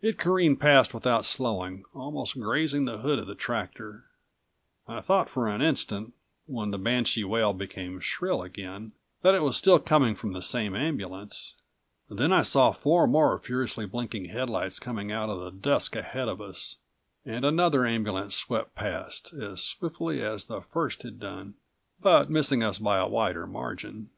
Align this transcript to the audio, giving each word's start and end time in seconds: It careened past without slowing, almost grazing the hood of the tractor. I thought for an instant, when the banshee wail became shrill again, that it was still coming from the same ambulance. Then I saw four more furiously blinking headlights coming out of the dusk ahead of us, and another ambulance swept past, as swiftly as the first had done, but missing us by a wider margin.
It 0.00 0.18
careened 0.20 0.60
past 0.60 0.94
without 0.94 1.24
slowing, 1.24 1.82
almost 1.94 2.38
grazing 2.38 2.84
the 2.84 2.98
hood 2.98 3.18
of 3.18 3.26
the 3.26 3.34
tractor. 3.34 4.04
I 4.86 5.00
thought 5.00 5.28
for 5.28 5.48
an 5.48 5.60
instant, 5.62 6.14
when 6.46 6.70
the 6.70 6.78
banshee 6.78 7.24
wail 7.24 7.52
became 7.52 7.98
shrill 7.98 8.42
again, 8.42 8.92
that 9.22 9.34
it 9.34 9.42
was 9.42 9.56
still 9.56 9.80
coming 9.80 10.14
from 10.14 10.32
the 10.32 10.42
same 10.42 10.76
ambulance. 10.76 11.56
Then 12.08 12.32
I 12.32 12.42
saw 12.42 12.70
four 12.70 13.08
more 13.08 13.36
furiously 13.40 13.84
blinking 13.84 14.26
headlights 14.26 14.78
coming 14.78 15.10
out 15.10 15.28
of 15.28 15.40
the 15.40 15.50
dusk 15.50 15.96
ahead 15.96 16.28
of 16.28 16.40
us, 16.40 16.76
and 17.26 17.44
another 17.44 17.84
ambulance 17.84 18.36
swept 18.36 18.76
past, 18.76 19.32
as 19.32 19.60
swiftly 19.64 20.22
as 20.22 20.44
the 20.46 20.60
first 20.60 21.02
had 21.02 21.18
done, 21.18 21.54
but 22.00 22.30
missing 22.30 22.62
us 22.62 22.78
by 22.78 22.98
a 22.98 23.08
wider 23.08 23.44
margin. 23.44 24.10